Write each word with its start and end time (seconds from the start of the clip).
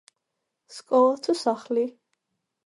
სკლოლა 0.77 1.19
თუ 1.27 1.37
სახლი? 1.43 1.85